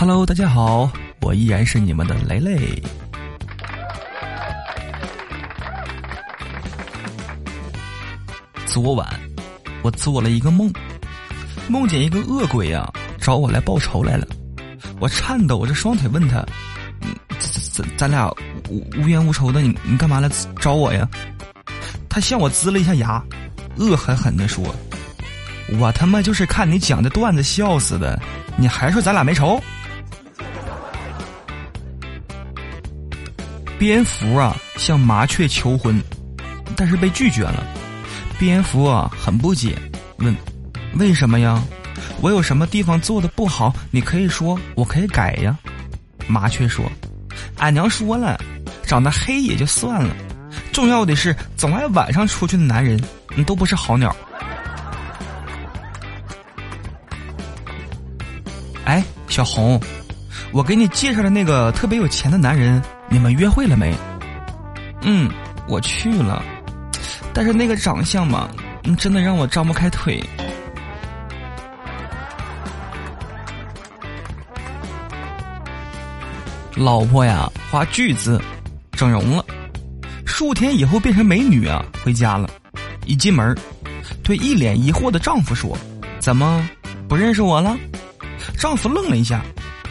[0.00, 2.82] Hello，大家好，我依然是你们的雷雷。
[8.64, 9.06] 昨晚
[9.82, 10.72] 我做了一个梦，
[11.68, 12.90] 梦见一个恶鬼啊
[13.20, 14.26] 找我来报仇来了。
[15.00, 16.42] 我颤抖着双腿问他：“，
[17.38, 18.26] 咱咱咱俩
[18.70, 21.06] 无无冤无仇的，你你干嘛来找我呀？”
[22.08, 23.22] 他向我呲了一下牙，
[23.76, 24.64] 恶狠狠地说
[25.78, 28.18] ：“我他妈就是看你讲的段子笑死的，
[28.56, 29.62] 你还说咱俩没仇？”
[33.80, 35.98] 蝙蝠啊向麻雀求婚，
[36.76, 37.66] 但是被拒绝了。
[38.38, 39.74] 蝙蝠啊很不解，
[40.18, 40.36] 问
[41.00, 41.58] ：“为什么呀？
[42.20, 43.74] 我有什么地方做的不好？
[43.90, 45.56] 你可以说，我可以改呀。”
[46.28, 46.84] 麻雀说
[47.56, 48.38] ：“俺娘说了，
[48.82, 50.14] 长得黑也就算了，
[50.74, 53.02] 重要的是总爱晚上出去的男人，
[53.34, 54.14] 你都不是好鸟。”
[58.84, 59.80] 哎，小红，
[60.52, 62.82] 我给你介绍的那个特别有钱的男人。
[63.10, 63.92] 你们约会了没？
[65.02, 65.28] 嗯，
[65.66, 66.42] 我去了，
[67.34, 68.48] 但是那个长相嘛，
[68.96, 70.22] 真的让我张不开腿。
[76.76, 78.40] 老婆呀，花巨资
[78.92, 79.44] 整容了，
[80.24, 82.48] 数天以后变成美女啊，回家了。
[83.06, 83.54] 一进门，
[84.22, 85.76] 对一脸疑惑的丈夫说
[86.20, 86.66] ：“怎么
[87.08, 87.76] 不认识我了？”
[88.56, 89.42] 丈夫愣了一下，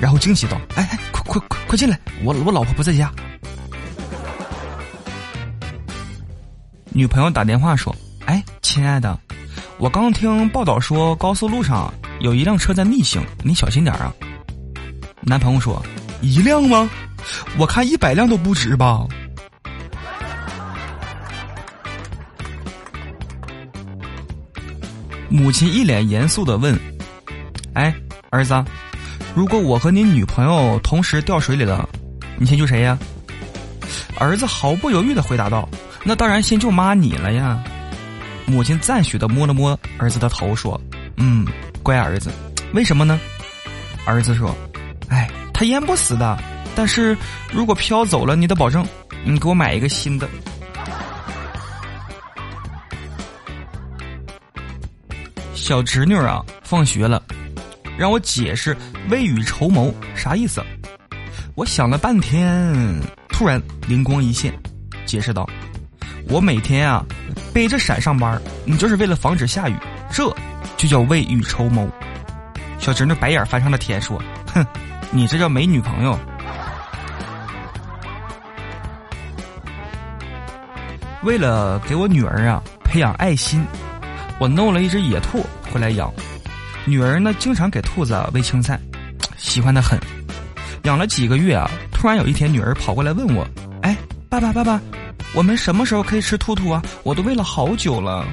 [0.00, 3.12] 然后惊喜道：“哎哎，快快快快进来！”我我老婆不在家，
[6.90, 7.92] 女朋友打电话说
[8.26, 9.18] ：“哎，亲爱的，
[9.78, 14.14] 我刚听报道说高速路上有一辆车在逆行，你小心点啊。”
[15.20, 15.84] 男朋友说
[16.22, 16.88] ：“一辆吗？
[17.58, 19.04] 我看一百辆都不止吧。”
[25.28, 26.78] 母亲一脸严肃的问
[27.74, 27.92] ：“哎，
[28.30, 28.64] 儿子，
[29.34, 31.88] 如果我和你女朋友同时掉水里了？”
[32.38, 32.98] 你先救谁呀？
[34.18, 35.68] 儿子毫不犹豫的回答道
[36.04, 37.62] ：“那当然先救妈你了呀。”
[38.46, 40.80] 母亲赞许的摸了摸儿子的头，说
[41.16, 41.46] ：“嗯，
[41.82, 42.30] 乖儿子，
[42.72, 43.18] 为什么呢？”
[44.06, 44.54] 儿子说
[45.08, 46.38] ：“哎，他淹不死的，
[46.76, 47.16] 但是
[47.52, 48.86] 如果飘走了，你得保证
[49.24, 50.28] 你给我买一个新的。”
[55.54, 57.22] 小侄女啊，放学了，
[57.96, 58.76] 让我解释
[59.08, 60.62] “未雨绸缪”啥意思。
[61.54, 64.52] 我想了半天，突然灵光一现，
[65.06, 65.48] 解释道
[66.28, 67.04] ：“我每天啊
[67.52, 69.76] 背着伞上班，你就是为了防止下雨，
[70.10, 70.24] 这
[70.76, 71.88] 就叫未雨绸缪。”
[72.80, 74.20] 小侄女白眼翻上了天，说
[74.52, 74.66] ：“哼，
[75.10, 76.18] 你这叫没女朋友。”
[81.22, 83.64] 为了给我女儿啊培养爱心，
[84.38, 86.12] 我弄了一只野兔回来养。
[86.86, 88.78] 女儿呢，经常给兔子喂青菜，
[89.38, 89.98] 喜欢的很。
[90.82, 93.46] 养了几个月啊，突然有一天，女儿跑过来问我
[93.80, 93.96] ：“哎，
[94.28, 94.78] 爸爸，爸爸，
[95.34, 96.82] 我们什么时候可以吃兔兔啊？
[97.02, 98.26] 我都喂了好久了。”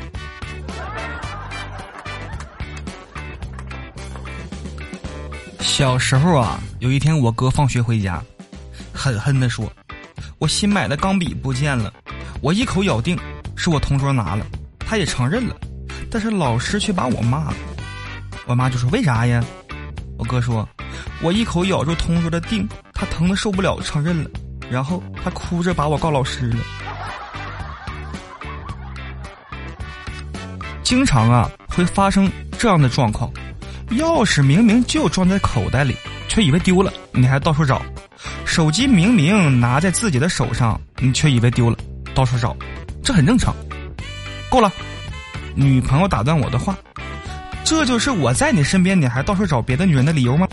[5.61, 8.21] 小时候啊，有一天我哥放学回家，
[8.91, 9.71] 狠狠的说
[10.37, 11.93] ：“我新买的钢笔不见了。”
[12.43, 13.17] 我一口咬定
[13.55, 14.45] 是我同桌拿了，
[14.79, 15.55] 他也承认了，
[16.09, 17.55] 但是老师却把我骂了。
[18.51, 19.41] 我妈就说：“为啥呀？”
[20.19, 20.67] 我哥说。
[21.21, 24.29] 我一口咬住同桌的腚，他疼的受不了，承认了，
[24.69, 26.57] 然后他哭着把我告老师了。
[30.83, 32.29] 经常啊会发生
[32.59, 33.31] 这样的状况，
[33.91, 35.95] 钥匙明明就装在口袋里，
[36.27, 37.81] 却以为丢了，你还到处找；
[38.45, 41.77] 手机明明拿在自己的手上，你却以为丢了，
[42.13, 42.53] 到处找，
[43.01, 43.55] 这很正常。
[44.49, 44.69] 够了，
[45.55, 46.77] 女朋友打断我的话，
[47.71, 50.45] 这就是我在你身边，你还到处找别的女人的理由吗？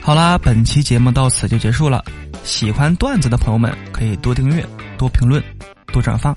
[0.00, 2.04] 好啦，本期节目到此就结束了。
[2.44, 4.64] 喜欢段子的朋友们可以多订阅、
[4.96, 5.42] 多评论、
[5.92, 6.32] 多转发。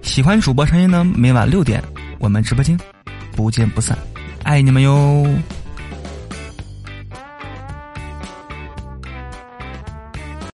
[0.00, 1.04] 喜欢主播声音呢？
[1.04, 1.82] 每晚六点
[2.18, 2.74] 我们直播间
[3.32, 3.98] 不见不散，
[4.44, 5.26] 爱你们哟！